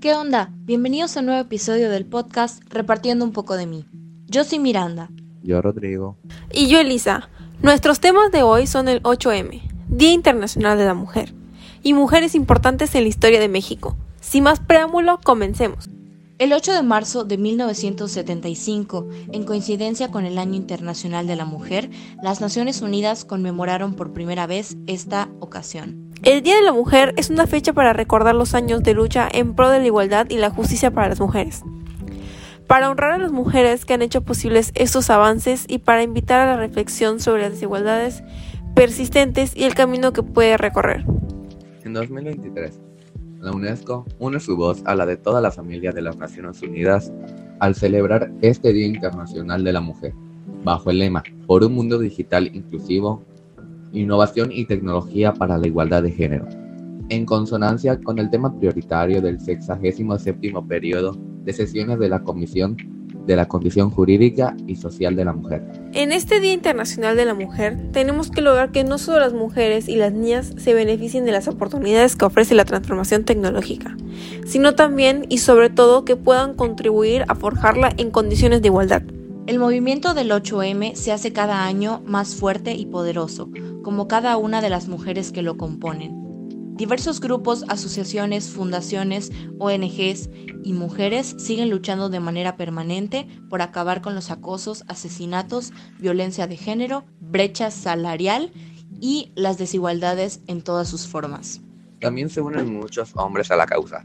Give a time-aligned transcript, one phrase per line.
[0.00, 0.50] ¿Qué onda?
[0.64, 3.86] Bienvenidos a un nuevo episodio del podcast Repartiendo un poco de mí.
[4.26, 5.10] Yo soy Miranda.
[5.42, 6.16] Yo Rodrigo.
[6.52, 7.28] Y yo Elisa.
[7.62, 11.32] Nuestros temas de hoy son el 8M, Día Internacional de la Mujer,
[11.84, 13.96] y mujeres importantes en la historia de México.
[14.20, 15.88] Sin más preámbulo, comencemos.
[16.38, 21.90] El 8 de marzo de 1975, en coincidencia con el Año Internacional de la Mujer,
[22.20, 26.01] las Naciones Unidas conmemoraron por primera vez esta ocasión.
[26.22, 29.54] El Día de la Mujer es una fecha para recordar los años de lucha en
[29.54, 31.64] pro de la igualdad y la justicia para las mujeres.
[32.68, 36.46] Para honrar a las mujeres que han hecho posibles estos avances y para invitar a
[36.46, 38.22] la reflexión sobre las desigualdades
[38.76, 41.04] persistentes y el camino que puede recorrer.
[41.82, 42.78] En 2023,
[43.40, 47.12] la UNESCO une su voz a la de toda la familia de las Naciones Unidas
[47.58, 50.14] al celebrar este Día Internacional de la Mujer,
[50.62, 53.24] bajo el lema Por un mundo digital inclusivo,
[53.92, 56.48] innovación y tecnología para la igualdad de género,
[57.08, 62.76] en consonancia con el tema prioritario del 67 periodo de sesiones de la Comisión
[63.26, 65.62] de la condición jurídica y social de la mujer.
[65.92, 69.88] En este Día Internacional de la Mujer tenemos que lograr que no solo las mujeres
[69.88, 73.96] y las niñas se beneficien de las oportunidades que ofrece la transformación tecnológica,
[74.46, 79.02] sino también y sobre todo que puedan contribuir a forjarla en condiciones de igualdad.
[79.46, 83.50] El movimiento del 8M se hace cada año más fuerte y poderoso,
[83.82, 86.22] como cada una de las mujeres que lo componen.
[86.74, 90.30] Diversos grupos, asociaciones, fundaciones, ONGs
[90.64, 96.56] y mujeres siguen luchando de manera permanente por acabar con los acosos, asesinatos, violencia de
[96.56, 98.52] género, brecha salarial
[99.00, 101.60] y las desigualdades en todas sus formas.
[102.00, 104.02] También se unen muchos hombres a la causa,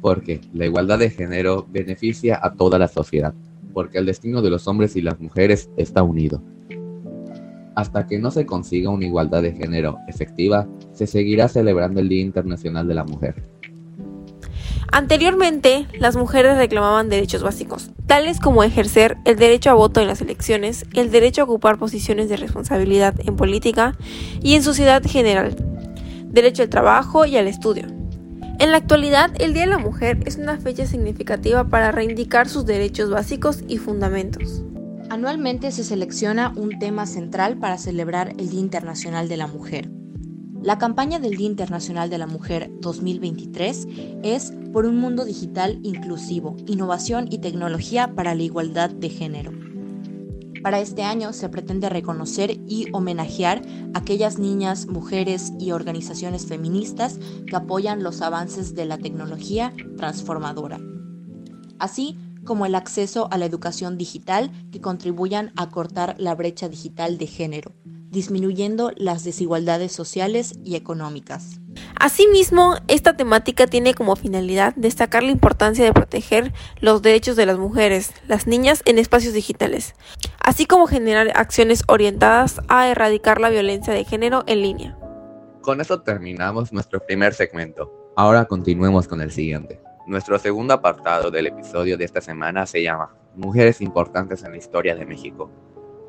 [0.00, 3.32] porque la igualdad de género beneficia a toda la sociedad,
[3.72, 6.42] porque el destino de los hombres y las mujeres está unido.
[7.78, 12.22] Hasta que no se consiga una igualdad de género efectiva, se seguirá celebrando el Día
[12.22, 13.36] Internacional de la Mujer.
[14.90, 20.20] Anteriormente, las mujeres reclamaban derechos básicos, tales como ejercer el derecho a voto en las
[20.20, 23.94] elecciones, el derecho a ocupar posiciones de responsabilidad en política
[24.42, 25.54] y en sociedad general,
[26.24, 27.84] derecho al trabajo y al estudio.
[28.58, 32.66] En la actualidad, el Día de la Mujer es una fecha significativa para reivindicar sus
[32.66, 34.64] derechos básicos y fundamentos.
[35.10, 39.90] Anualmente se selecciona un tema central para celebrar el Día Internacional de la Mujer.
[40.62, 43.88] La campaña del Día Internacional de la Mujer 2023
[44.22, 49.52] es Por un mundo digital inclusivo, innovación y tecnología para la igualdad de género.
[50.62, 53.62] Para este año se pretende reconocer y homenajear
[53.94, 60.78] a aquellas niñas, mujeres y organizaciones feministas que apoyan los avances de la tecnología transformadora.
[61.78, 62.18] Así,
[62.48, 67.26] como el acceso a la educación digital que contribuyan a cortar la brecha digital de
[67.26, 71.60] género, disminuyendo las desigualdades sociales y económicas.
[72.00, 77.58] Asimismo, esta temática tiene como finalidad destacar la importancia de proteger los derechos de las
[77.58, 79.94] mujeres, las niñas en espacios digitales,
[80.40, 84.98] así como generar acciones orientadas a erradicar la violencia de género en línea.
[85.60, 87.92] Con esto terminamos nuestro primer segmento.
[88.16, 89.82] Ahora continuemos con el siguiente.
[90.08, 94.94] Nuestro segundo apartado del episodio de esta semana se llama Mujeres importantes en la historia
[94.94, 95.50] de México.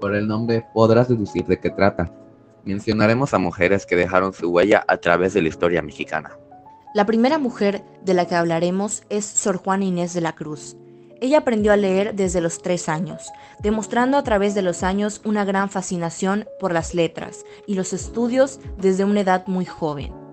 [0.00, 2.12] Por el nombre podrás deducir de qué trata.
[2.64, 6.36] Mencionaremos a mujeres que dejaron su huella a través de la historia mexicana.
[6.92, 10.76] La primera mujer de la que hablaremos es Sor Juana Inés de la Cruz.
[11.20, 15.44] Ella aprendió a leer desde los tres años, demostrando a través de los años una
[15.44, 20.23] gran fascinación por las letras y los estudios desde una edad muy joven.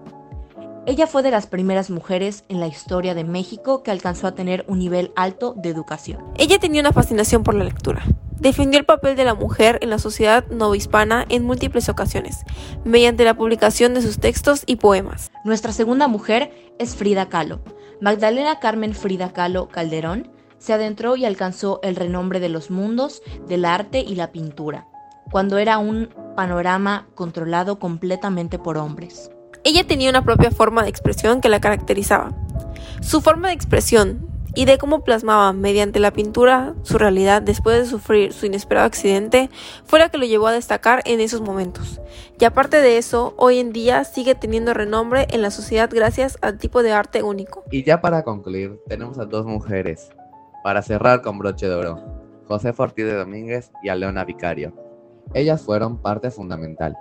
[0.88, 4.66] Ella fue de las primeras mujeres en la historia de México que alcanzó a tener
[4.68, 6.24] un nivel alto de educación.
[6.38, 8.04] Ella tenía una fascinación por la lectura.
[8.40, 12.40] Defendió el papel de la mujer en la sociedad novohispana en múltiples ocasiones,
[12.84, 15.32] mediante la publicación de sus textos y poemas.
[15.46, 17.62] Nuestra segunda mujer es Frida Kahlo.
[18.02, 23.66] Magdalena Carmen Frida Kahlo Calderón se adentró y alcanzó el renombre de los mundos del
[23.66, 24.88] arte y la pintura,
[25.32, 29.30] cuando era un panorama controlado completamente por hombres.
[29.64, 32.32] Ella tenía una propia forma de expresión que la caracterizaba.
[33.02, 37.86] Su forma de expresión y de cómo plasmaba mediante la pintura su realidad después de
[37.86, 39.50] sufrir su inesperado accidente
[39.86, 42.02] fue la que lo llevó a destacar en esos momentos.
[42.40, 46.58] Y aparte de eso, hoy en día sigue teniendo renombre en la sociedad gracias al
[46.58, 47.64] tipo de arte único.
[47.72, 50.10] Y ya para concluir, tenemos a dos mujeres.
[50.64, 52.00] Para cerrar con broche de oro,
[52.48, 54.74] José Ortiz de Domínguez y Aleona Vicario.
[55.34, 56.98] Ellas fueron parte fundamental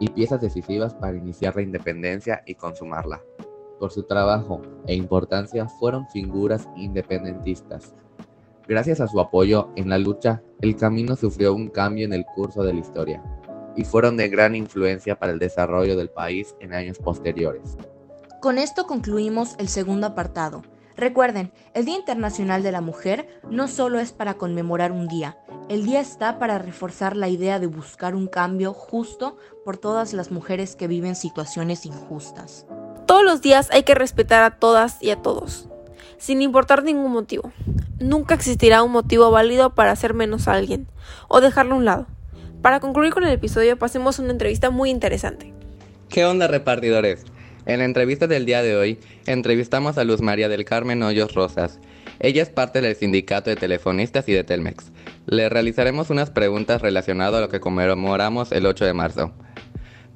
[0.00, 3.22] y piezas decisivas para iniciar la independencia y consumarla.
[3.78, 7.94] Por su trabajo e importancia fueron figuras independentistas.
[8.66, 12.62] Gracias a su apoyo en la lucha, el camino sufrió un cambio en el curso
[12.62, 13.22] de la historia
[13.76, 17.76] y fueron de gran influencia para el desarrollo del país en años posteriores.
[18.40, 20.62] Con esto concluimos el segundo apartado,
[20.96, 25.36] Recuerden, el Día Internacional de la Mujer no solo es para conmemorar un día,
[25.68, 30.30] el día está para reforzar la idea de buscar un cambio justo por todas las
[30.30, 32.66] mujeres que viven situaciones injustas.
[33.06, 35.68] Todos los días hay que respetar a todas y a todos,
[36.18, 37.52] sin importar ningún motivo.
[37.98, 40.86] Nunca existirá un motivo válido para hacer menos a alguien
[41.28, 42.06] o dejarlo a un lado.
[42.60, 45.52] Para concluir con el episodio, pasemos a una entrevista muy interesante.
[46.08, 47.24] ¿Qué onda repartidores?
[47.66, 51.78] En la entrevista del día de hoy, entrevistamos a Luz María del Carmen Hoyos Rosas.
[52.20, 54.92] Ella es parte del sindicato de telefonistas y de Telmex.
[55.26, 59.32] Le realizaremos unas preguntas relacionadas a lo que conmemoramos el 8 de marzo.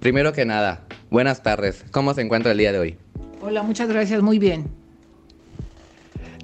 [0.01, 1.85] Primero que nada, buenas tardes.
[1.91, 2.99] ¿Cómo se encuentra el día de hoy?
[3.41, 4.23] Hola, muchas gracias.
[4.23, 4.69] Muy bien.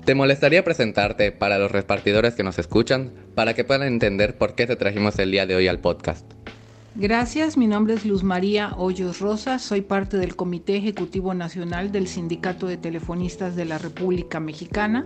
[0.05, 4.67] ¿Te molestaría presentarte para los repartidores que nos escuchan para que puedan entender por qué
[4.67, 6.31] te trajimos el día de hoy al podcast?
[6.97, 12.07] Gracias, mi nombre es Luz María Hoyos Rosas, soy parte del Comité Ejecutivo Nacional del
[12.07, 15.05] Sindicato de Telefonistas de la República Mexicana.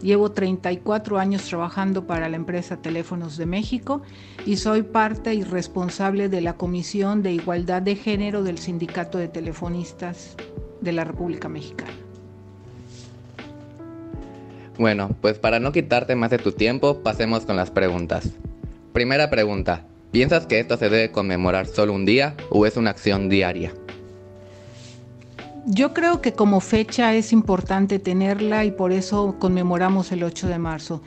[0.00, 4.00] Llevo 34 años trabajando para la empresa Teléfonos de México
[4.46, 9.28] y soy parte y responsable de la Comisión de Igualdad de Género del Sindicato de
[9.28, 10.36] Telefonistas
[10.80, 11.92] de la República Mexicana.
[14.78, 18.30] Bueno, pues para no quitarte más de tu tiempo, pasemos con las preguntas.
[18.94, 19.84] Primera pregunta,
[20.16, 23.74] ¿Piensas que esto se debe conmemorar solo un día o es una acción diaria?
[25.66, 30.58] Yo creo que como fecha es importante tenerla y por eso conmemoramos el 8 de
[30.58, 31.02] marzo.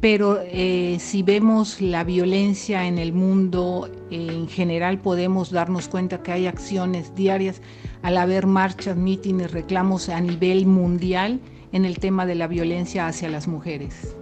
[0.00, 6.32] Pero eh, si vemos la violencia en el mundo en general, podemos darnos cuenta que
[6.32, 7.60] hay acciones diarias
[8.00, 11.40] al haber marchas, mítines, reclamos a nivel mundial
[11.72, 14.16] en el tema de la violencia hacia las mujeres.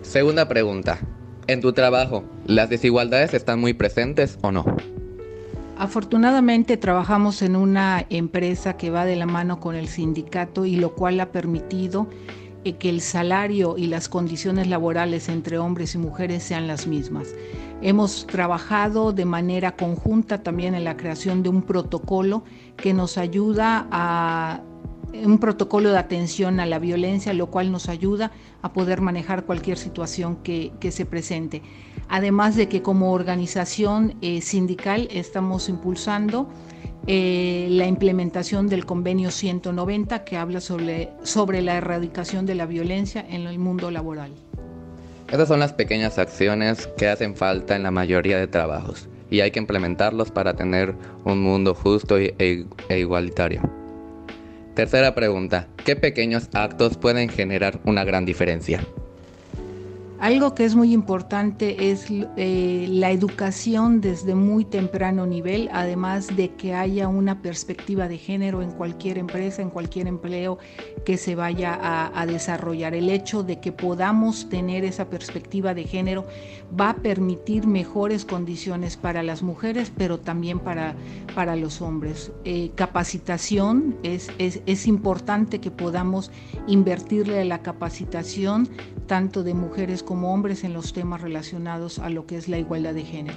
[0.00, 0.98] Segunda pregunta.
[1.48, 4.64] En tu trabajo, ¿las desigualdades están muy presentes o no?
[5.78, 10.94] Afortunadamente trabajamos en una empresa que va de la mano con el sindicato y lo
[10.94, 12.08] cual ha permitido
[12.64, 17.28] eh, que el salario y las condiciones laborales entre hombres y mujeres sean las mismas.
[17.80, 22.42] Hemos trabajado de manera conjunta también en la creación de un protocolo
[22.76, 24.62] que nos ayuda a
[25.12, 28.32] un protocolo de atención a la violencia, lo cual nos ayuda
[28.62, 31.62] a poder manejar cualquier situación que, se presente.
[32.08, 36.48] Además de que como organización eh, sindical estamos impulsando
[37.06, 43.24] eh, la implementación del convenio 190 que habla sobre, sobre la erradicación de la violencia
[43.28, 44.32] en el mundo laboral.
[45.28, 49.50] Esas son las pequeñas acciones que hacen falta en la mayoría de trabajos y hay
[49.50, 50.94] que implementarlos para tener
[51.24, 53.85] un mundo justo e, e igualitario.
[54.76, 58.86] Tercera pregunta, ¿qué pequeños actos pueden generar una gran diferencia?
[60.18, 66.54] Algo que es muy importante es eh, la educación desde muy temprano nivel, además de
[66.54, 70.58] que haya una perspectiva de género en cualquier empresa, en cualquier empleo
[71.04, 72.94] que se vaya a, desarrollar.
[72.94, 76.26] El hecho de que podamos tener esa perspectiva de género
[76.78, 80.96] va a permitir mejores condiciones para las mujeres, pero también para,
[81.34, 82.32] para los hombres.
[82.44, 86.30] Eh, capacitación, es, es, es importante que podamos
[86.66, 88.68] invertirle la capacitación
[89.06, 92.94] tanto de mujeres como hombres en los temas relacionados a lo que es la igualdad
[92.94, 93.36] de género.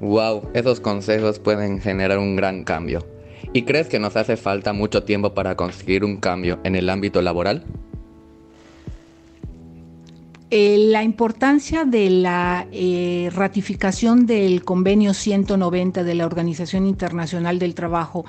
[0.00, 3.06] Wow, esos consejos pueden generar un gran cambio.
[3.52, 7.22] ¿Y crees que nos hace falta mucho tiempo para conseguir un cambio en el ámbito
[7.22, 7.64] laboral?
[10.50, 17.74] Eh, la importancia de la eh, ratificación del convenio 190 de la Organización Internacional del
[17.74, 18.24] Trabajo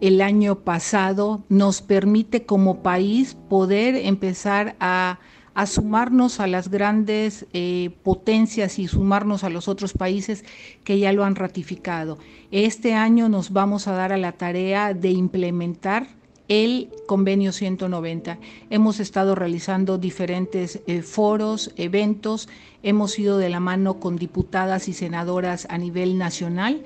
[0.00, 5.18] el año pasado nos permite como país poder empezar a,
[5.66, 10.44] sumarnos a las grandes eh, potencias y sumarnos a los otros países
[10.84, 12.18] que ya lo han ratificado.
[12.50, 16.06] Este año nos vamos a dar a la tarea de implementar
[16.48, 18.38] el convenio 190.
[18.70, 22.48] Hemos estado realizando diferentes eh, foros, eventos,
[22.82, 26.82] hemos ido de la mano con diputadas y senadoras a nivel nacional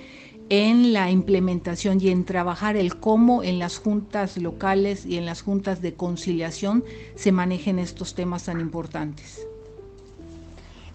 [0.50, 5.42] en la implementación y en trabajar el cómo en las juntas locales y en las
[5.42, 6.84] juntas de conciliación
[7.14, 9.46] se manejen estos temas tan importantes.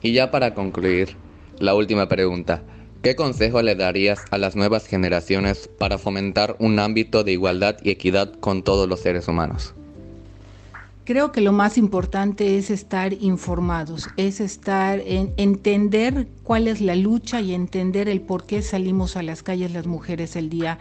[0.01, 1.15] Y ya para concluir,
[1.59, 2.63] la última pregunta.
[3.01, 7.91] ¿Qué consejo le darías a las nuevas generaciones para fomentar un ámbito de igualdad y
[7.91, 9.73] equidad con todos los seres humanos?
[11.09, 16.95] Creo que lo más importante es estar informados, es estar en entender cuál es la
[16.95, 20.77] lucha y entender el por qué salimos a las calles las mujeres el día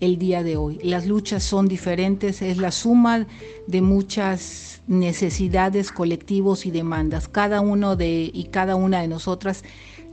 [0.00, 0.80] el día de hoy.
[0.82, 3.28] Las luchas son diferentes, es la suma
[3.68, 7.28] de muchas necesidades, colectivos y demandas.
[7.28, 9.62] Cada uno de y cada una de nosotras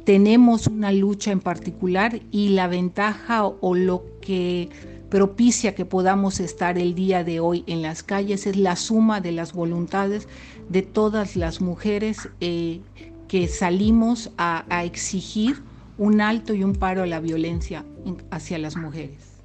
[0.04, 4.70] tenemos una lucha en particular y la ventaja o lo que
[5.10, 9.32] propicia que podamos estar el día de hoy en las calles, es la suma de
[9.32, 10.28] las voluntades
[10.70, 12.82] de todas las mujeres eh,
[13.28, 15.62] que salimos a, a exigir
[15.98, 17.86] un alto y un paro a la violencia
[18.32, 19.36] hacia las mujeres.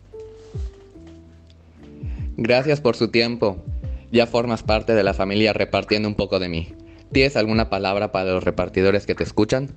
[2.37, 3.63] Gracias por su tiempo.
[4.13, 6.75] Ya formas parte de la familia repartiendo un poco de mí.
[7.13, 9.71] ¿Tienes alguna palabra para los repartidores que te escuchan?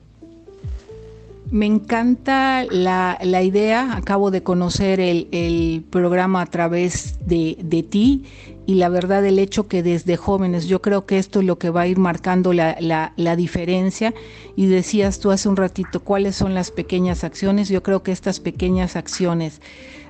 [1.53, 8.23] Me encanta la, idea, acabo de conocer el, programa a través de, ti
[8.65, 11.69] y la verdad el hecho que desde jóvenes, yo creo que esto es lo que
[11.69, 14.15] va a ir marcando la, la, diferencia
[14.55, 18.39] y decías tú hace un ratito cuáles son las pequeñas acciones, yo creo que estas
[18.39, 19.61] pequeñas acciones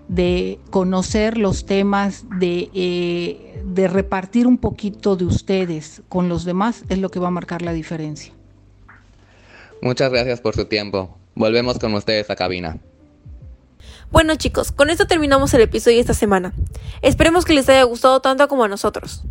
[0.07, 6.85] de conocer los temas, de, eh, de repartir un poquito de ustedes con los demás
[6.87, 8.31] es lo que va a marcar la diferencia.
[9.81, 11.17] Muchas gracias por su tiempo.
[11.35, 12.79] Volvemos con ustedes a cabina.
[14.11, 16.53] Bueno chicos, con esto terminamos el episodio de esta semana.
[17.01, 19.23] Esperemos que les haya gustado tanto como a nosotros.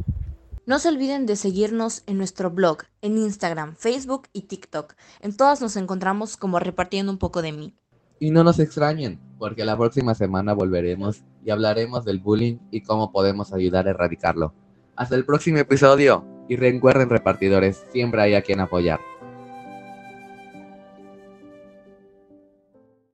[0.66, 4.94] No se olviden de seguirnos en nuestro blog, en Instagram, Facebook y TikTok.
[5.20, 7.74] En todas nos encontramos como repartiendo un poco de mí.
[8.18, 13.10] Y no nos extrañen, porque la próxima semana volveremos y hablaremos del bullying y cómo
[13.10, 14.54] podemos ayudar a erradicarlo.
[14.94, 19.00] Hasta el próximo episodio y recuerden repartidores, siempre hay a quien apoyar.